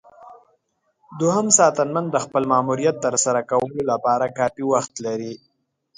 [1.19, 5.33] دوهم ساتنمن د خپل ماموریت ترسره کولو لپاره کافي وخت لري.